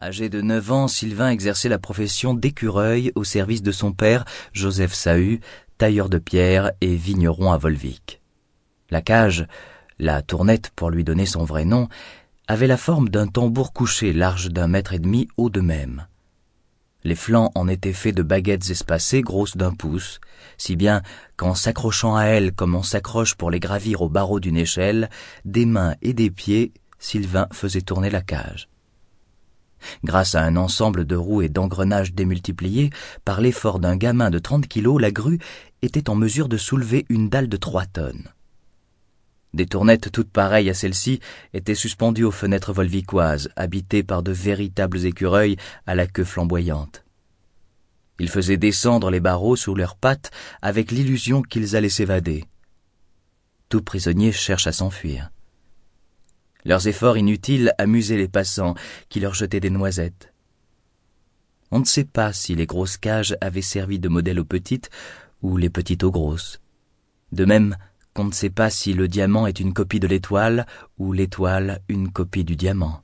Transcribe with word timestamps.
Âgé 0.00 0.28
de 0.28 0.40
neuf 0.40 0.70
ans, 0.70 0.86
Sylvain 0.86 1.30
exerçait 1.30 1.68
la 1.68 1.80
profession 1.80 2.32
d'écureuil 2.32 3.10
au 3.16 3.24
service 3.24 3.62
de 3.62 3.72
son 3.72 3.92
père, 3.92 4.24
Joseph 4.52 4.94
Sahu, 4.94 5.40
tailleur 5.76 6.08
de 6.08 6.18
pierre 6.18 6.70
et 6.80 6.94
vigneron 6.94 7.50
à 7.50 7.58
Volvic. 7.58 8.20
La 8.90 9.02
cage, 9.02 9.48
la 9.98 10.22
tournette 10.22 10.70
pour 10.76 10.90
lui 10.90 11.02
donner 11.02 11.26
son 11.26 11.42
vrai 11.42 11.64
nom, 11.64 11.88
avait 12.46 12.68
la 12.68 12.76
forme 12.76 13.08
d'un 13.08 13.26
tambour 13.26 13.72
couché 13.72 14.12
large 14.12 14.50
d'un 14.50 14.68
mètre 14.68 14.92
et 14.92 15.00
demi 15.00 15.26
haut 15.36 15.50
de 15.50 15.60
même. 15.60 16.06
Les 17.02 17.16
flancs 17.16 17.50
en 17.56 17.66
étaient 17.66 17.92
faits 17.92 18.14
de 18.14 18.22
baguettes 18.22 18.70
espacées 18.70 19.22
grosses 19.22 19.56
d'un 19.56 19.74
pouce, 19.74 20.20
si 20.58 20.76
bien 20.76 21.02
qu'en 21.36 21.56
s'accrochant 21.56 22.14
à 22.14 22.24
elles 22.24 22.52
comme 22.52 22.76
on 22.76 22.84
s'accroche 22.84 23.34
pour 23.34 23.50
les 23.50 23.60
gravir 23.60 24.02
au 24.02 24.08
barreau 24.08 24.38
d'une 24.38 24.56
échelle, 24.56 25.10
des 25.44 25.66
mains 25.66 25.96
et 26.02 26.12
des 26.12 26.30
pieds, 26.30 26.72
Sylvain 27.00 27.48
faisait 27.52 27.82
tourner 27.82 28.10
la 28.10 28.22
cage. 28.22 28.68
Grâce 30.04 30.34
à 30.34 30.42
un 30.42 30.56
ensemble 30.56 31.04
de 31.04 31.16
roues 31.16 31.42
et 31.42 31.48
d'engrenages 31.48 32.12
démultipliés, 32.12 32.90
par 33.24 33.40
l'effort 33.40 33.78
d'un 33.78 33.96
gamin 33.96 34.30
de 34.30 34.38
trente 34.38 34.68
kilos, 34.68 35.00
la 35.00 35.10
grue 35.10 35.38
était 35.82 36.10
en 36.10 36.14
mesure 36.14 36.48
de 36.48 36.56
soulever 36.56 37.06
une 37.08 37.28
dalle 37.28 37.48
de 37.48 37.56
trois 37.56 37.86
tonnes. 37.86 38.28
Des 39.54 39.66
tournettes 39.66 40.12
toutes 40.12 40.30
pareilles 40.30 40.70
à 40.70 40.74
celle-ci 40.74 41.20
étaient 41.54 41.74
suspendues 41.74 42.24
aux 42.24 42.30
fenêtres 42.30 42.72
volvicoises, 42.72 43.48
habitées 43.56 44.02
par 44.02 44.22
de 44.22 44.32
véritables 44.32 45.04
écureuils 45.06 45.56
à 45.86 45.94
la 45.94 46.06
queue 46.06 46.24
flamboyante. 46.24 47.04
Ils 48.18 48.28
faisaient 48.28 48.56
descendre 48.56 49.10
les 49.10 49.20
barreaux 49.20 49.56
sous 49.56 49.74
leurs 49.74 49.96
pattes 49.96 50.30
avec 50.60 50.90
l'illusion 50.90 51.42
qu'ils 51.42 51.76
allaient 51.76 51.88
s'évader. 51.88 52.44
Tout 53.68 53.82
prisonnier 53.82 54.32
cherche 54.32 54.66
à 54.66 54.72
s'enfuir. 54.72 55.30
Leurs 56.64 56.88
efforts 56.88 57.16
inutiles 57.16 57.72
amusaient 57.78 58.16
les 58.16 58.28
passants 58.28 58.74
qui 59.08 59.20
leur 59.20 59.34
jetaient 59.34 59.60
des 59.60 59.70
noisettes. 59.70 60.32
On 61.70 61.80
ne 61.80 61.84
sait 61.84 62.04
pas 62.04 62.32
si 62.32 62.54
les 62.54 62.66
grosses 62.66 62.96
cages 62.96 63.36
avaient 63.40 63.62
servi 63.62 63.98
de 63.98 64.08
modèle 64.08 64.40
aux 64.40 64.44
petites 64.44 64.90
ou 65.42 65.56
les 65.56 65.70
petites 65.70 66.02
aux 66.02 66.10
grosses. 66.10 66.60
De 67.32 67.44
même 67.44 67.76
qu'on 68.14 68.24
ne 68.24 68.32
sait 68.32 68.50
pas 68.50 68.70
si 68.70 68.94
le 68.94 69.06
diamant 69.06 69.46
est 69.46 69.60
une 69.60 69.74
copie 69.74 70.00
de 70.00 70.06
l'étoile 70.06 70.66
ou 70.98 71.12
l'étoile 71.12 71.82
une 71.88 72.10
copie 72.10 72.44
du 72.44 72.56
diamant. 72.56 73.02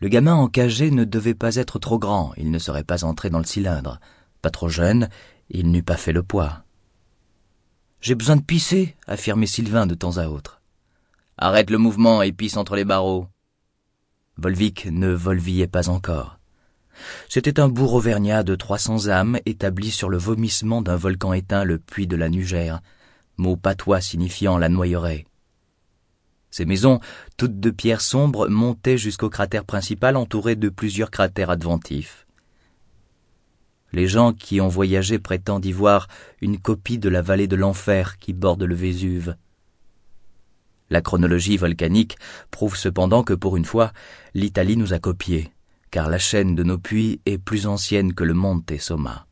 Le 0.00 0.08
gamin 0.08 0.34
encagé 0.34 0.90
ne 0.92 1.04
devait 1.04 1.34
pas 1.34 1.56
être 1.56 1.80
trop 1.80 1.98
grand, 1.98 2.32
il 2.36 2.52
ne 2.52 2.58
serait 2.58 2.84
pas 2.84 3.04
entré 3.04 3.30
dans 3.30 3.38
le 3.38 3.44
cylindre. 3.44 3.98
Pas 4.42 4.50
trop 4.50 4.68
jeune, 4.68 5.08
il 5.50 5.72
n'eût 5.72 5.82
pas 5.82 5.96
fait 5.96 6.12
le 6.12 6.22
poids. 6.22 6.62
J'ai 8.00 8.14
besoin 8.14 8.36
de 8.36 8.42
pisser, 8.42 8.96
affirmait 9.08 9.46
Sylvain 9.46 9.86
de 9.86 9.96
temps 9.96 10.18
à 10.18 10.28
autre. 10.28 10.57
Arrête 11.40 11.70
le 11.70 11.78
mouvement 11.78 12.20
et 12.20 12.32
pisse 12.32 12.56
entre 12.56 12.74
les 12.74 12.84
barreaux. 12.84 13.28
Volvic 14.38 14.86
ne 14.86 15.08
volvillait 15.08 15.68
pas 15.68 15.88
encore. 15.88 16.40
C'était 17.28 17.60
un 17.60 17.68
bourg 17.68 17.94
auvergnat 17.94 18.42
de 18.42 18.56
trois 18.56 18.78
cents 18.78 19.06
âmes 19.06 19.38
établi 19.46 19.92
sur 19.92 20.08
le 20.08 20.18
vomissement 20.18 20.82
d'un 20.82 20.96
volcan 20.96 21.32
éteint, 21.32 21.62
le 21.62 21.78
puits 21.78 22.08
de 22.08 22.16
la 22.16 22.28
Nugère, 22.28 22.80
mot 23.36 23.56
patois 23.56 24.00
signifiant 24.00 24.58
la 24.58 24.68
noyeraie. 24.68 25.26
Ces 26.50 26.64
maisons, 26.64 26.98
toutes 27.36 27.60
de 27.60 27.70
pierre 27.70 28.00
sombre, 28.00 28.48
montaient 28.48 28.98
jusqu'au 28.98 29.30
cratère 29.30 29.64
principal 29.64 30.16
entouré 30.16 30.56
de 30.56 30.68
plusieurs 30.68 31.12
cratères 31.12 31.50
adventifs. 31.50 32.26
Les 33.92 34.08
gens 34.08 34.32
qui 34.32 34.60
ont 34.60 34.68
voyagé 34.68 35.20
prétendent 35.20 35.64
y 35.64 35.72
voir 35.72 36.08
une 36.40 36.58
copie 36.58 36.98
de 36.98 37.08
la 37.08 37.22
vallée 37.22 37.46
de 37.46 37.56
l'enfer 37.56 38.18
qui 38.18 38.32
borde 38.32 38.64
le 38.64 38.74
Vésuve. 38.74 39.36
La 40.90 41.00
chronologie 41.00 41.56
volcanique 41.56 42.16
prouve 42.50 42.76
cependant 42.76 43.22
que 43.22 43.34
pour 43.34 43.56
une 43.56 43.64
fois, 43.64 43.92
l'Italie 44.34 44.76
nous 44.76 44.92
a 44.92 44.98
copiés, 44.98 45.50
car 45.90 46.08
la 46.08 46.18
chaîne 46.18 46.54
de 46.54 46.62
nos 46.62 46.78
puits 46.78 47.20
est 47.26 47.38
plus 47.38 47.66
ancienne 47.66 48.14
que 48.14 48.24
le 48.24 48.34
Monte 48.34 48.78
Somma. 48.78 49.26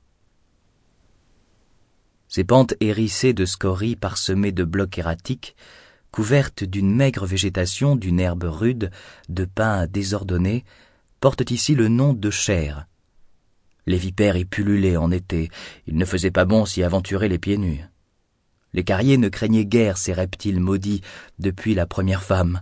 Ces 2.29 2.45
pentes 2.45 2.75
hérissées 2.81 3.33
de 3.33 3.47
scories 3.47 3.97
parsemées 3.97 4.53
de 4.53 4.65
blocs 4.65 4.99
erratiques 4.99 5.57
couvertes 6.17 6.65
d'une 6.65 6.95
maigre 6.95 7.27
végétation, 7.27 7.95
d'une 7.95 8.21
herbe 8.21 8.45
rude, 8.45 8.91
de 9.29 9.45
pins 9.45 9.87
désordonnés, 9.87 10.65
portent 11.21 11.51
ici 11.51 11.75
le 11.75 11.89
nom 11.89 12.15
de 12.15 12.31
chair. 12.31 12.87
Les 13.85 13.99
vipères 13.99 14.37
y 14.37 14.47
pullulaient 14.47 14.97
en 14.97 15.11
été, 15.11 15.51
il 15.87 15.97
ne 15.97 16.07
faisait 16.07 16.31
pas 16.31 16.47
bon 16.47 16.65
s'y 16.65 16.83
aventurer 16.83 17.29
les 17.29 17.39
pieds 17.39 17.59
nus. 17.59 17.85
Les 18.77 18.85
carriers 18.85 19.19
ne 19.19 19.29
craignaient 19.29 19.67
guère 19.67 19.97
ces 19.97 20.13
reptiles 20.13 20.61
maudits 20.61 21.01
depuis 21.41 21.75
la 21.75 21.87
première 21.87 22.23
femme. 22.23 22.61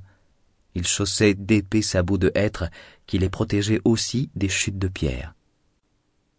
Ils 0.75 0.87
chaussaient 0.87 1.35
d'épais 1.35 1.83
sabots 1.83 2.19
de 2.19 2.33
hêtre 2.35 2.71
qui 3.07 3.19
les 3.19 3.29
protégeaient 3.29 3.83
aussi 3.85 4.31
des 4.35 4.49
chutes 4.49 4.79
de 4.79 4.89
pierre. 4.89 5.35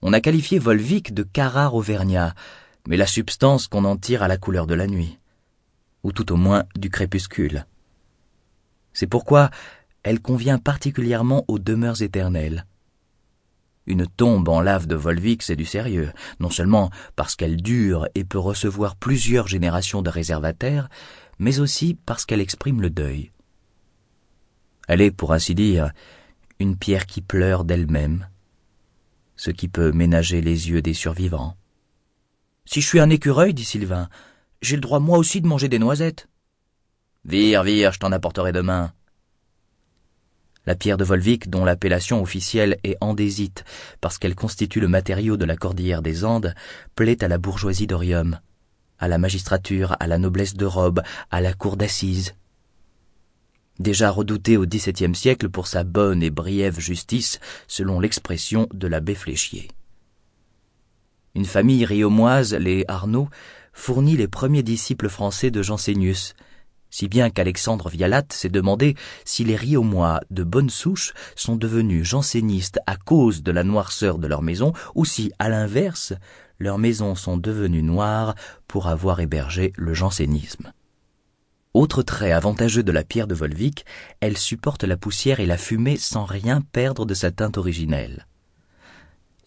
On 0.01 0.13
a 0.13 0.21
qualifié 0.21 0.59
Volvic 0.59 1.13
de 1.13 1.23
carrare 1.23 1.75
auvergnat, 1.75 2.33
mais 2.87 2.97
la 2.97 3.05
substance 3.05 3.67
qu'on 3.67 3.85
en 3.85 3.97
tire 3.97 4.23
à 4.23 4.27
la 4.27 4.37
couleur 4.37 4.65
de 4.65 4.73
la 4.73 4.87
nuit 4.87 5.19
ou 6.03 6.11
tout 6.11 6.31
au 6.31 6.35
moins 6.37 6.63
du 6.75 6.89
crépuscule. 6.89 7.65
C'est 8.93 9.07
pourquoi 9.07 9.49
elle 10.03 10.21
convient 10.21 10.59
particulièrement 10.59 11.43
aux 11.47 11.57
demeures 11.57 12.03
éternelles. 12.03 12.65
Une 13.87 14.07
tombe 14.07 14.49
en 14.49 14.61
lave 14.61 14.87
de 14.87 14.95
Volvic, 14.95 15.43
c'est 15.43 15.55
du 15.55 15.65
sérieux, 15.65 16.11
non 16.39 16.49
seulement 16.49 16.89
parce 17.15 17.35
qu'elle 17.35 17.61
dure 17.61 18.07
et 18.15 18.23
peut 18.23 18.39
recevoir 18.39 18.95
plusieurs 18.95 19.47
générations 19.47 20.01
de 20.01 20.09
réservataires, 20.09 20.89
mais 21.37 21.59
aussi 21.59 21.97
parce 22.05 22.25
qu'elle 22.25 22.41
exprime 22.41 22.81
le 22.81 22.89
deuil. 22.89 23.31
Elle 24.87 25.01
est, 25.01 25.11
pour 25.11 25.33
ainsi 25.33 25.55
dire, 25.55 25.91
une 26.59 26.77
pierre 26.77 27.05
qui 27.05 27.21
pleure 27.21 27.63
d'elle-même, 27.63 28.27
ce 29.35 29.51
qui 29.51 29.67
peut 29.67 29.91
ménager 29.91 30.41
les 30.41 30.69
yeux 30.69 30.81
des 30.81 30.93
survivants. 30.93 31.55
Si 32.65 32.81
je 32.81 32.87
suis 32.87 32.99
un 32.99 33.09
écureuil, 33.09 33.53
dit 33.53 33.65
Sylvain, 33.65 34.09
j'ai 34.61 34.75
le 34.75 34.81
droit 34.81 34.99
moi 34.99 35.17
aussi 35.17 35.41
de 35.41 35.47
manger 35.47 35.69
des 35.69 35.79
noisettes. 35.79 36.27
Vire, 37.25 37.63
vire, 37.63 37.91
je 37.91 37.99
t'en 37.99 38.11
apporterai 38.11 38.51
demain. 38.51 38.93
La 40.65 40.75
pierre 40.75 40.97
de 40.97 41.03
Volvic, 41.03 41.49
dont 41.49 41.63
l'appellation 41.63 42.21
officielle 42.21 42.77
est 42.83 42.97
andésite, 43.01 43.63
parce 44.01 44.17
qu'elle 44.17 44.35
constitue 44.35 44.79
le 44.79 44.87
matériau 44.87 45.37
de 45.37 45.45
la 45.45 45.55
cordillère 45.55 46.01
des 46.01 46.25
Andes, 46.25 46.55
plaît 46.95 47.23
à 47.23 47.27
la 47.27 47.37
bourgeoisie 47.37 47.87
d'Orium, 47.87 48.39
à 48.97 49.07
la 49.07 49.17
magistrature, 49.17 49.95
à 49.99 50.07
la 50.07 50.17
noblesse 50.17 50.55
de 50.55 50.65
robe, 50.65 51.01
à 51.29 51.41
la 51.41 51.53
cour 51.53 51.77
d'assises. 51.77 52.33
Déjà 53.77 54.09
redoutée 54.09 54.57
au 54.57 54.65
XVIIe 54.65 55.13
siècle 55.13 55.49
pour 55.49 55.67
sa 55.67 55.83
bonne 55.83 56.23
et 56.23 56.29
briève 56.29 56.79
justice, 56.79 57.39
selon 57.67 57.99
l'expression 57.99 58.67
de 58.73 58.87
l'abbé 58.87 59.15
Fléchier. 59.15 59.67
Une 61.35 61.45
famille 61.45 61.83
riomoise, 61.83 62.53
les 62.53 62.85
Arnaud, 62.87 63.27
fournit 63.73 64.15
les 64.15 64.29
premiers 64.29 64.63
disciples 64.63 65.09
français 65.09 65.51
de 65.51 65.61
Jansénius, 65.61 66.33
si 66.89 67.07
bien 67.07 67.29
qu'Alexandre 67.29 67.89
Vialat 67.89 68.25
s'est 68.29 68.49
demandé 68.49 68.95
si 69.25 69.43
les 69.43 69.55
Riomois 69.55 70.21
de 70.29 70.43
bonne 70.43 70.69
souche 70.69 71.13
sont 71.35 71.55
devenus 71.55 72.07
jansénistes 72.07 72.79
à 72.87 72.95
cause 72.95 73.43
de 73.43 73.51
la 73.51 73.63
noirceur 73.63 74.17
de 74.17 74.27
leur 74.27 74.41
maison, 74.41 74.73
ou 74.95 75.05
si, 75.05 75.31
à 75.39 75.49
l'inverse, 75.49 76.13
leurs 76.59 76.77
maisons 76.77 77.15
sont 77.15 77.37
devenues 77.37 77.83
noires 77.83 78.35
pour 78.67 78.87
avoir 78.87 79.19
hébergé 79.19 79.73
le 79.75 79.93
jansénisme. 79.93 80.71
Autre 81.73 82.03
trait 82.03 82.31
avantageux 82.31 82.83
de 82.83 82.93
la 82.93 83.03
pierre 83.03 83.27
de 83.27 83.35
Volvic, 83.35 83.85
elle 84.21 84.37
supporte 84.37 84.85
la 84.85 84.95
poussière 84.95 85.41
et 85.41 85.45
la 85.45 85.57
fumée 85.57 85.97
sans 85.97 86.23
rien 86.23 86.61
perdre 86.61 87.05
de 87.05 87.13
sa 87.13 87.31
teinte 87.31 87.57
originelle. 87.57 88.27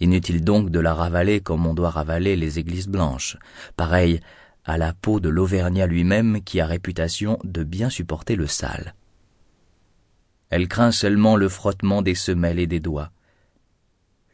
Inutile 0.00 0.44
donc 0.44 0.68
de 0.70 0.78
la 0.78 0.92
ravaler 0.92 1.40
comme 1.40 1.66
on 1.66 1.72
doit 1.72 1.90
ravaler 1.90 2.36
les 2.36 2.58
églises 2.58 2.86
blanches, 2.86 3.38
pareil 3.76 4.20
à 4.68 4.76
la 4.76 4.92
peau 4.92 5.18
de 5.18 5.30
l'Auvergnat 5.30 5.86
lui-même 5.86 6.42
qui 6.44 6.60
a 6.60 6.66
réputation 6.66 7.38
de 7.42 7.64
bien 7.64 7.88
supporter 7.88 8.36
le 8.36 8.46
sale. 8.46 8.94
Elle 10.50 10.68
craint 10.68 10.92
seulement 10.92 11.36
le 11.36 11.48
frottement 11.48 12.02
des 12.02 12.14
semelles 12.14 12.58
et 12.58 12.66
des 12.66 12.78
doigts. 12.78 13.10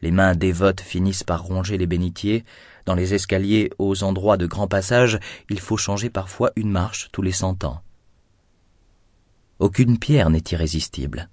Les 0.01 0.11
mains 0.11 0.35
dévotes 0.35 0.81
finissent 0.81 1.23
par 1.23 1.43
ronger 1.43 1.77
les 1.77 1.87
bénitiers. 1.87 2.43
Dans 2.85 2.95
les 2.95 3.13
escaliers, 3.13 3.71
aux 3.79 4.03
endroits 4.03 4.35
de 4.35 4.45
grand 4.45 4.67
passage, 4.67 5.19
il 5.49 5.59
faut 5.59 5.77
changer 5.77 6.09
parfois 6.09 6.51
une 6.57 6.69
marche 6.69 7.09
tous 7.13 7.21
les 7.21 7.31
cent 7.31 7.63
ans. 7.63 7.81
Aucune 9.59 9.97
pierre 9.97 10.29
n'est 10.29 10.43
irrésistible. 10.51 11.29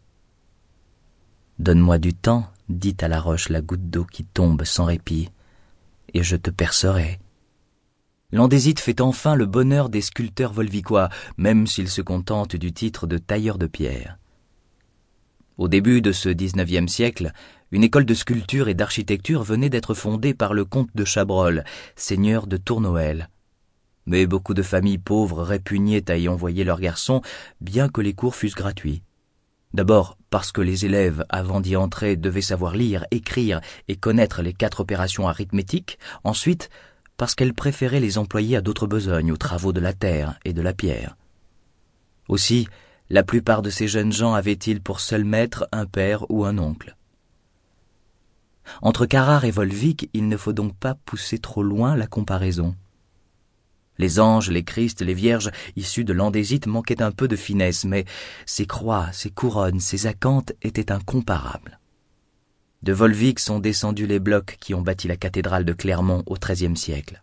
Donne-moi 1.59 1.99
du 1.99 2.15
temps, 2.15 2.47
dit 2.69 2.97
à 3.00 3.09
la 3.09 3.21
roche 3.21 3.49
la 3.49 3.61
goutte 3.61 3.91
d'eau 3.91 4.05
qui 4.05 4.25
tombe 4.25 4.62
sans 4.62 4.85
répit, 4.85 5.29
et 6.15 6.23
je 6.23 6.37
te 6.37 6.50
percerai. 6.50 7.19
L'andésite 8.32 8.81
fait 8.81 9.02
enfin 9.02 9.34
le 9.34 9.44
bonheur 9.44 9.90
des 9.90 10.00
sculpteurs 10.00 10.55
volvicois, 10.55 11.11
même 11.37 11.67
s'ils 11.67 11.90
se 11.90 12.00
contentent 12.00 12.56
du 12.56 12.73
titre 12.73 13.06
de 13.06 13.19
tailleur 13.19 13.58
de 13.58 13.67
pierre. 13.67 14.19
Au 15.58 15.69
début 15.69 16.00
de 16.00 16.12
ce 16.12 16.31
XIXe 16.31 16.90
siècle, 16.90 17.32
une 17.73 17.84
école 17.84 18.06
de 18.06 18.14
sculpture 18.14 18.69
et 18.69 18.75
d'architecture 18.75 19.43
venait 19.43 19.69
d'être 19.69 19.93
fondée 19.93 20.32
par 20.32 20.55
le 20.55 20.64
comte 20.64 20.88
de 20.94 21.05
Chabrol, 21.05 21.62
seigneur 21.94 22.46
de 22.46 22.56
Tournoël. 22.56 23.29
Mais 24.06 24.26
beaucoup 24.26 24.55
de 24.55 24.62
familles 24.62 24.99
pauvres 24.99 25.43
répugnaient 25.43 26.11
à 26.11 26.17
y 26.17 26.26
envoyer 26.26 26.64
leurs 26.64 26.81
garçons, 26.81 27.20
bien 27.61 27.90
que 27.90 28.00
les 28.00 28.14
cours 28.14 28.34
fussent 28.34 28.55
gratuits. 28.55 29.02
D'abord 29.75 30.17
parce 30.31 30.52
que 30.52 30.61
les 30.61 30.87
élèves, 30.87 31.25
avant 31.29 31.61
d'y 31.61 31.76
entrer, 31.76 32.17
devaient 32.17 32.40
savoir 32.40 32.75
lire, 32.75 33.05
écrire 33.11 33.61
et 33.88 33.96
connaître 33.96 34.43
les 34.43 34.55
quatre 34.55 34.81
opérations 34.81 35.29
arithmétiques. 35.29 35.99
Ensuite, 36.25 36.70
parce 37.23 37.37
qu'elle 37.37 37.55
préférait 37.55 38.01
les 38.01 38.19
employer 38.19 38.57
à 38.57 38.61
d'autres 38.61 38.89
besognes, 38.89 39.31
aux 39.31 39.37
travaux 39.37 39.73
de 39.73 39.79
la 39.79 39.93
terre 39.93 40.41
et 40.45 40.53
de 40.53 40.61
la 40.61 40.73
pierre. 40.73 41.17
Aussi, 42.27 42.67
la 43.11 43.23
plupart 43.23 43.63
de 43.63 43.71
ces 43.71 43.87
jeunes 43.87 44.11
gens 44.11 44.35
avaient-ils 44.35 44.81
pour 44.81 44.99
seul 44.99 45.23
maître 45.23 45.69
un 45.71 45.87
père 45.87 46.29
ou 46.33 46.45
un 46.45 46.59
oncle. 46.59 46.97
Entre 48.81 49.07
Carrare 49.07 49.45
et 49.45 49.53
Volvic, 49.53 50.11
il 50.15 50.27
ne 50.27 50.37
faut 50.37 50.53
donc 50.53 50.75
pas 50.77 50.97
pousser 50.97 51.39
trop 51.39 51.63
loin 51.63 51.95
la 51.95 52.09
comparaison. 52.09 52.75
Les 53.99 54.19
anges, 54.19 54.51
les 54.51 54.65
Christ, 54.65 55.01
les 55.01 55.15
vierges 55.15 55.53
issus 55.77 56.03
de 56.03 56.13
l'andésite 56.13 56.67
manquaient 56.67 57.03
un 57.03 57.13
peu 57.13 57.29
de 57.29 57.37
finesse, 57.37 57.85
mais 57.85 58.05
ces 58.47 58.67
croix, 58.67 59.13
ces 59.13 59.31
couronnes, 59.31 59.79
ces 59.79 60.09
acanthes 60.09 60.55
étaient 60.61 60.91
incomparables. 60.91 61.79
De 62.82 62.93
Volvic 62.93 63.38
sont 63.38 63.61
descendus 63.61 64.08
les 64.08 64.19
blocs 64.19 64.56
qui 64.58 64.75
ont 64.75 64.82
bâti 64.82 65.06
la 65.06 65.17
cathédrale 65.17 65.64
de 65.64 65.73
Clermont 65.73 66.25
au 66.26 66.34
XIIIe 66.34 66.76
siècle. 66.76 67.23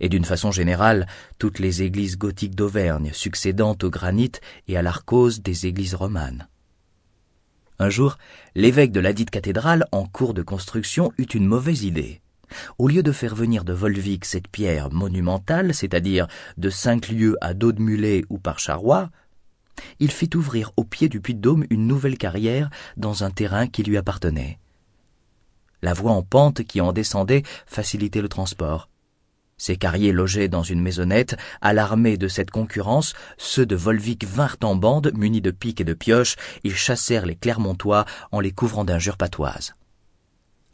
Et 0.00 0.08
d'une 0.08 0.24
façon 0.24 0.50
générale, 0.50 1.06
toutes 1.38 1.58
les 1.58 1.82
églises 1.82 2.16
gothiques 2.16 2.54
d'Auvergne, 2.54 3.10
succédant 3.12 3.76
au 3.82 3.90
granit 3.90 4.32
et 4.66 4.78
à 4.78 4.82
l'arcose 4.82 5.42
des 5.42 5.66
églises 5.66 5.94
romanes. 5.94 6.48
Un 7.78 7.90
jour, 7.90 8.16
l'évêque 8.54 8.92
de 8.92 9.00
ladite 9.00 9.30
cathédrale, 9.30 9.84
en 9.92 10.06
cours 10.06 10.32
de 10.32 10.42
construction, 10.42 11.12
eut 11.18 11.24
une 11.24 11.46
mauvaise 11.46 11.84
idée. 11.84 12.22
Au 12.78 12.88
lieu 12.88 13.02
de 13.02 13.12
faire 13.12 13.34
venir 13.34 13.64
de 13.64 13.74
Volvic 13.74 14.24
cette 14.24 14.48
pierre 14.48 14.90
monumentale, 14.90 15.74
c'est-à-dire 15.74 16.28
de 16.56 16.70
cinq 16.70 17.08
lieues 17.08 17.36
à 17.42 17.52
dos 17.52 17.72
de 17.72 17.82
mulet 17.82 18.24
ou 18.30 18.38
par 18.38 18.58
charroi, 18.58 19.10
il 19.98 20.10
fit 20.10 20.30
ouvrir 20.34 20.70
au 20.76 20.84
pied 20.84 21.10
du 21.10 21.20
Puy-de-Dôme 21.20 21.66
une 21.68 21.86
nouvelle 21.86 22.16
carrière 22.16 22.70
dans 22.96 23.24
un 23.24 23.30
terrain 23.30 23.66
qui 23.66 23.82
lui 23.82 23.98
appartenait. 23.98 24.58
La 25.84 25.92
voie 25.92 26.12
en 26.12 26.22
pente 26.22 26.64
qui 26.64 26.80
en 26.80 26.94
descendait 26.94 27.42
facilitait 27.66 28.22
le 28.22 28.30
transport. 28.30 28.88
Ces 29.58 29.76
carriers 29.76 30.12
logeaient 30.12 30.48
dans 30.48 30.62
une 30.62 30.80
maisonnette, 30.80 31.36
alarmés 31.60 32.16
de 32.16 32.26
cette 32.26 32.50
concurrence, 32.50 33.12
ceux 33.36 33.66
de 33.66 33.76
Volvic 33.76 34.24
vinrent 34.24 34.56
en 34.62 34.76
bande, 34.76 35.12
munis 35.12 35.42
de 35.42 35.50
piques 35.50 35.82
et 35.82 35.84
de 35.84 35.92
pioches, 35.92 36.36
ils 36.62 36.74
chassèrent 36.74 37.26
les 37.26 37.36
Clermontois 37.36 38.06
en 38.32 38.40
les 38.40 38.50
couvrant 38.50 38.86
d'injures 38.86 39.18
patoises. 39.18 39.74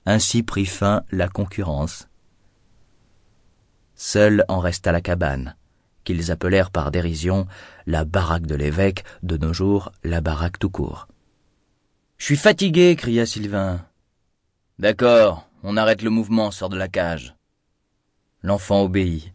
Ainsi 0.07 0.45
prit 0.45 0.65
fin 0.65 1.03
la 1.11 1.27
concurrence. 1.27 2.07
Seule 3.97 4.45
en 4.47 4.61
resta 4.61 4.93
la 4.93 5.01
cabane, 5.01 5.57
qu'ils 6.05 6.31
appelèrent 6.31 6.71
par 6.71 6.93
dérision 6.93 7.49
la 7.85 8.05
baraque 8.05 8.47
de 8.47 8.55
l'évêque, 8.55 9.03
de 9.25 9.37
nos 9.37 9.53
jours 9.53 9.91
la 10.05 10.21
baraque 10.21 10.61
tout 10.61 10.71
court. 10.71 11.09
Je 12.17 12.27
suis 12.27 12.37
fatigué, 12.37 12.95
cria 12.95 13.27
Sylvain. 13.27 13.90
D'accord, 14.81 15.47
on 15.63 15.77
arrête 15.77 16.01
le 16.01 16.09
mouvement, 16.09 16.51
sort 16.51 16.71
de 16.71 16.79
la 16.79 16.89
cage. 16.89 17.35
L'enfant 18.43 18.81
obéit. 18.81 19.35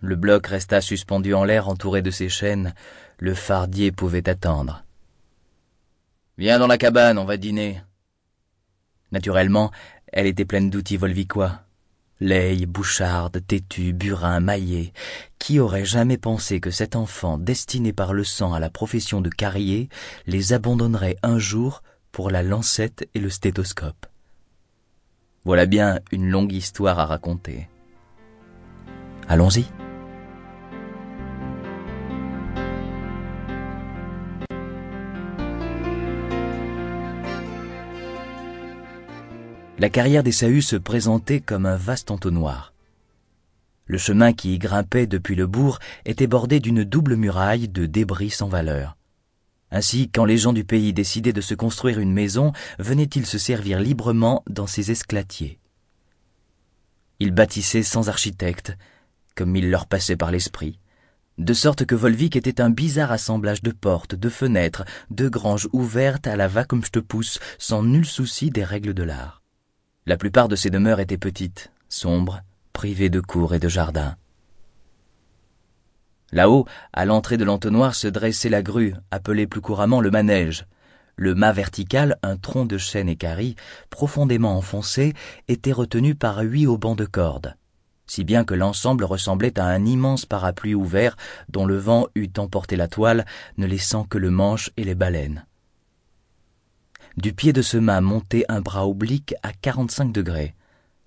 Le 0.00 0.16
bloc 0.16 0.48
resta 0.48 0.82
suspendu 0.82 1.32
en 1.32 1.44
l'air 1.44 1.70
entouré 1.70 2.02
de 2.02 2.10
ses 2.10 2.28
chaînes. 2.28 2.74
Le 3.18 3.32
fardier 3.32 3.90
pouvait 3.90 4.28
attendre. 4.28 4.84
Viens 6.36 6.58
dans 6.58 6.66
la 6.66 6.76
cabane, 6.76 7.16
on 7.16 7.24
va 7.24 7.38
dîner. 7.38 7.82
Naturellement, 9.12 9.70
elle 10.12 10.26
était 10.26 10.44
pleine 10.44 10.68
d'outils 10.68 10.98
volvicois. 10.98 11.62
Leille, 12.20 12.66
boucharde, 12.66 13.40
têtu, 13.46 13.94
burin, 13.94 14.40
maillet. 14.40 14.92
Qui 15.38 15.58
aurait 15.58 15.86
jamais 15.86 16.18
pensé 16.18 16.60
que 16.60 16.70
cet 16.70 16.96
enfant, 16.96 17.38
destiné 17.38 17.94
par 17.94 18.12
le 18.12 18.24
sang 18.24 18.52
à 18.52 18.60
la 18.60 18.68
profession 18.68 19.22
de 19.22 19.30
carrier, 19.30 19.88
les 20.26 20.52
abandonnerait 20.52 21.16
un 21.22 21.38
jour 21.38 21.82
pour 22.12 22.30
la 22.30 22.42
lancette 22.42 23.08
et 23.14 23.20
le 23.20 23.30
stéthoscope? 23.30 24.06
Voilà 25.46 25.66
bien 25.66 26.00
une 26.10 26.28
longue 26.28 26.52
histoire 26.52 26.98
à 26.98 27.06
raconter. 27.06 27.68
Allons-y. 29.28 29.64
La 39.78 39.88
carrière 39.88 40.24
des 40.24 40.32
Sahuts 40.32 40.62
se 40.62 40.74
présentait 40.74 41.38
comme 41.38 41.66
un 41.66 41.76
vaste 41.76 42.10
entonnoir. 42.10 42.72
Le 43.84 43.98
chemin 43.98 44.32
qui 44.32 44.54
y 44.54 44.58
grimpait 44.58 45.06
depuis 45.06 45.36
le 45.36 45.46
bourg 45.46 45.78
était 46.04 46.26
bordé 46.26 46.58
d'une 46.58 46.82
double 46.82 47.14
muraille 47.14 47.68
de 47.68 47.86
débris 47.86 48.30
sans 48.30 48.48
valeur. 48.48 48.96
Ainsi, 49.70 50.10
quand 50.10 50.24
les 50.24 50.38
gens 50.38 50.52
du 50.52 50.64
pays 50.64 50.92
décidaient 50.92 51.32
de 51.32 51.40
se 51.40 51.54
construire 51.54 51.98
une 51.98 52.12
maison, 52.12 52.52
venaient-ils 52.78 53.26
se 53.26 53.38
servir 53.38 53.80
librement 53.80 54.42
dans 54.48 54.66
ces 54.66 54.90
esclatiers? 54.90 55.58
Ils 57.18 57.32
bâtissaient 57.32 57.82
sans 57.82 58.08
architecte, 58.08 58.76
comme 59.34 59.56
il 59.56 59.70
leur 59.70 59.86
passait 59.86 60.16
par 60.16 60.30
l'esprit, 60.30 60.78
de 61.38 61.52
sorte 61.52 61.84
que 61.84 61.94
Volvic 61.94 62.34
était 62.36 62.60
un 62.60 62.70
bizarre 62.70 63.12
assemblage 63.12 63.62
de 63.62 63.70
portes, 63.70 64.14
de 64.14 64.28
fenêtres, 64.28 64.84
de 65.10 65.28
granges 65.28 65.68
ouvertes 65.72 66.26
à 66.26 66.36
la 66.36 66.48
va 66.48 66.64
comme 66.64 66.82
je 66.84 67.00
pousse, 67.00 67.38
sans 67.58 67.82
nul 67.82 68.06
souci 68.06 68.50
des 68.50 68.64
règles 68.64 68.94
de 68.94 69.02
l'art. 69.02 69.42
La 70.06 70.16
plupart 70.16 70.48
de 70.48 70.56
ces 70.56 70.70
demeures 70.70 71.00
étaient 71.00 71.18
petites, 71.18 71.70
sombres, 71.88 72.40
privées 72.72 73.10
de 73.10 73.20
cours 73.20 73.54
et 73.54 73.58
de 73.58 73.68
jardins. 73.68 74.16
Là-haut, 76.32 76.66
à 76.92 77.04
l'entrée 77.04 77.36
de 77.36 77.44
l'entonnoir 77.44 77.94
se 77.94 78.08
dressait 78.08 78.48
la 78.48 78.62
grue, 78.62 78.94
appelée 79.10 79.46
plus 79.46 79.60
couramment 79.60 80.00
le 80.00 80.10
manège. 80.10 80.66
Le 81.16 81.34
mât 81.34 81.52
vertical, 81.52 82.18
un 82.22 82.36
tronc 82.36 82.66
de 82.66 82.78
chêne 82.78 83.08
équarri, 83.08 83.56
profondément 83.90 84.56
enfoncé, 84.56 85.14
était 85.48 85.72
retenu 85.72 86.14
par 86.14 86.38
huit 86.40 86.66
haubans 86.66 86.96
de 86.96 87.06
cordes 87.06 87.56
si 88.06 88.24
bien 88.24 88.44
que 88.44 88.54
l'ensemble 88.54 89.04
ressemblait 89.04 89.58
à 89.58 89.66
un 89.66 89.84
immense 89.84 90.26
parapluie 90.26 90.74
ouvert 90.74 91.16
dont 91.48 91.66
le 91.66 91.76
vent 91.76 92.06
eût 92.14 92.30
emporté 92.38 92.76
la 92.76 92.88
toile, 92.88 93.26
ne 93.56 93.66
laissant 93.66 94.04
que 94.04 94.18
le 94.18 94.30
manche 94.30 94.70
et 94.76 94.84
les 94.84 94.94
baleines. 94.94 95.44
Du 97.16 97.32
pied 97.32 97.52
de 97.52 97.62
ce 97.62 97.76
mât 97.76 98.00
montait 98.00 98.44
un 98.48 98.60
bras 98.60 98.86
oblique 98.86 99.34
à 99.42 99.52
quarante-cinq 99.52 100.12
degrés. 100.12 100.54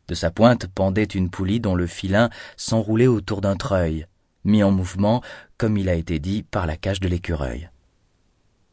De 0.08 0.16
sa 0.16 0.32
pointe 0.32 0.68
pendait 0.68 1.04
une 1.04 1.30
poulie 1.30 1.60
dont 1.60 1.76
le 1.76 1.88
filin 1.88 2.30
s'enroulait 2.58 3.08
autour 3.08 3.42
d'un 3.42 3.56
treuil, 3.56 4.08
mis 4.44 4.64
en 4.64 4.72
mouvement, 4.72 5.22
comme 5.58 5.78
il 5.78 5.90
a 5.90 5.96
été 5.96 6.20
dit, 6.20 6.44
par 6.44 6.66
la 6.66 6.78
cage 6.78 7.00
de 7.00 7.08
l'écureuil. 7.08 7.70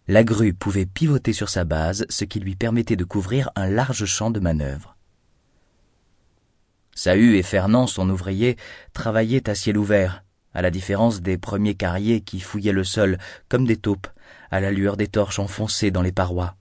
La 0.09 0.23
grue 0.23 0.55
pouvait 0.55 0.87
pivoter 0.87 1.33
sur 1.33 1.49
sa 1.49 1.65
base, 1.65 2.07
ce 2.09 2.25
qui 2.25 2.39
lui 2.39 2.55
permettait 2.55 2.97
de 2.97 3.05
couvrir 3.05 3.51
un 3.57 3.69
large 3.69 4.05
champ 4.05 4.31
de 4.31 4.39
manœuvre. 4.39 4.97
Sahu 6.95 7.37
et 7.37 7.43
Fernand, 7.43 7.87
son 7.87 8.09
ouvrier, 8.09 8.57
travaillaient 8.93 9.51
à 9.51 9.55
ciel 9.55 9.77
ouvert, 9.77 10.23
à 10.55 10.63
la 10.63 10.71
différence 10.71 11.21
des 11.21 11.37
premiers 11.37 11.75
carriers 11.75 12.23
qui 12.23 12.41
fouillaient 12.41 12.73
le 12.73 12.85
sol 12.85 13.19
comme 13.49 13.67
des 13.67 13.77
taupes, 13.77 14.07
à 14.51 14.61
la 14.61 14.71
lueur 14.71 14.97
des 14.97 15.09
torches 15.09 15.39
enfoncées 15.39 15.91
dans 15.91 16.03
les 16.03 16.13
parois. 16.13 16.57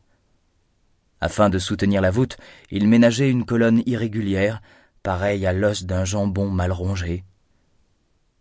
Afin 1.22 1.50
de 1.50 1.60
soutenir 1.60 2.02
la 2.02 2.12
voûte, 2.12 2.38
ils 2.72 2.88
ménageaient 2.88 3.30
une 3.30 3.46
colonne 3.46 3.82
irrégulière, 3.86 4.62
pareille 5.04 5.46
à 5.46 5.54
l'os 5.54 5.86
d'un 5.86 6.04
jambon 6.04 6.50
mal 6.50 6.72
rongé. 6.72 7.24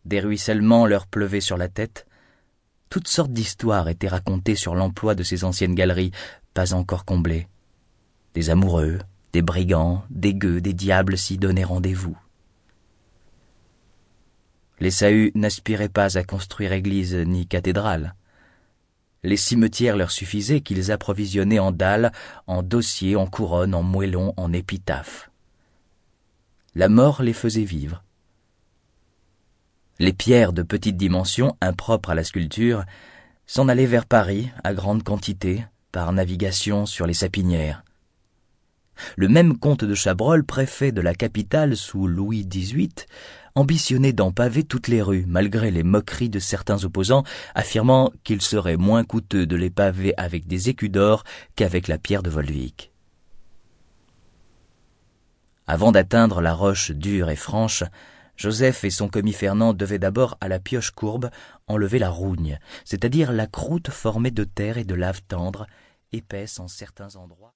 Des 0.04 0.20
ruissellements 0.20 0.86
leur 0.86 1.06
pleuvaient 1.06 1.40
sur 1.40 1.56
la 1.56 1.68
tête. 1.68 2.06
Toutes 2.90 3.08
sortes 3.08 3.32
d'histoires 3.32 3.88
étaient 3.88 4.08
racontées 4.08 4.54
sur 4.54 4.74
l'emploi 4.74 5.14
de 5.14 5.22
ces 5.22 5.44
anciennes 5.44 5.74
galeries, 5.74 6.12
pas 6.52 6.74
encore 6.74 7.04
comblées. 7.04 7.48
Des 8.34 8.50
amoureux, 8.50 8.98
des 9.32 9.42
brigands, 9.42 10.04
des 10.10 10.34
gueux, 10.34 10.60
des 10.60 10.74
diables 10.74 11.16
s'y 11.16 11.38
donnaient 11.38 11.64
rendez-vous. 11.64 12.16
Les 14.80 14.90
Sahuts 14.90 15.30
n'aspiraient 15.34 15.88
pas 15.88 16.18
à 16.18 16.24
construire 16.24 16.72
église 16.72 17.14
ni 17.14 17.46
cathédrale. 17.46 18.14
Les 19.22 19.38
cimetières 19.38 19.96
leur 19.96 20.10
suffisaient 20.10 20.60
qu'ils 20.60 20.92
approvisionnaient 20.92 21.58
en 21.58 21.72
dalles, 21.72 22.12
en 22.46 22.62
dossiers, 22.62 23.16
en 23.16 23.26
couronnes, 23.26 23.74
en 23.74 23.82
moellons, 23.82 24.34
en 24.36 24.52
épitaphes. 24.52 25.30
La 26.74 26.88
mort 26.88 27.22
les 27.22 27.32
faisait 27.32 27.64
vivre. 27.64 28.04
Les 30.00 30.12
pierres 30.12 30.52
de 30.52 30.62
petite 30.62 30.96
dimension, 30.96 31.56
impropres 31.60 32.10
à 32.10 32.14
la 32.16 32.24
sculpture, 32.24 32.84
s'en 33.46 33.68
allaient 33.68 33.86
vers 33.86 34.06
Paris 34.06 34.50
à 34.64 34.74
grande 34.74 35.04
quantité, 35.04 35.64
par 35.92 36.12
navigation 36.12 36.84
sur 36.84 37.06
les 37.06 37.14
sapinières. 37.14 37.84
Le 39.16 39.28
même 39.28 39.56
comte 39.56 39.84
de 39.84 39.94
Chabrol, 39.94 40.44
préfet 40.44 40.90
de 40.90 41.00
la 41.00 41.14
capitale 41.14 41.76
sous 41.76 42.08
Louis 42.08 42.44
XVIII, 42.44 42.90
ambitionnait 43.54 44.12
d'en 44.12 44.32
paver 44.32 44.64
toutes 44.64 44.88
les 44.88 45.00
rues, 45.00 45.26
malgré 45.28 45.70
les 45.70 45.84
moqueries 45.84 46.28
de 46.28 46.40
certains 46.40 46.82
opposants, 46.82 47.22
affirmant 47.54 48.10
qu'il 48.24 48.42
serait 48.42 48.76
moins 48.76 49.04
coûteux 49.04 49.46
de 49.46 49.54
les 49.54 49.70
paver 49.70 50.12
avec 50.16 50.48
des 50.48 50.68
écus 50.70 50.90
d'or 50.90 51.22
qu'avec 51.54 51.86
la 51.86 51.98
pierre 51.98 52.24
de 52.24 52.30
Volvic. 52.30 52.90
Avant 55.68 55.92
d'atteindre 55.92 56.40
la 56.40 56.52
roche 56.52 56.90
dure 56.90 57.30
et 57.30 57.36
franche, 57.36 57.84
Joseph 58.36 58.84
et 58.84 58.90
son 58.90 59.08
commis 59.08 59.32
Fernand 59.32 59.74
devaient 59.74 59.98
d'abord 59.98 60.36
à 60.40 60.48
la 60.48 60.58
pioche 60.58 60.90
courbe 60.90 61.30
enlever 61.66 61.98
la 61.98 62.10
rougne, 62.10 62.58
c'est-à-dire 62.84 63.32
la 63.32 63.46
croûte 63.46 63.90
formée 63.90 64.30
de 64.30 64.44
terre 64.44 64.78
et 64.78 64.84
de 64.84 64.94
lave 64.94 65.22
tendre, 65.28 65.66
épaisse 66.12 66.58
en 66.58 66.68
certains 66.68 67.16
endroits. 67.16 67.52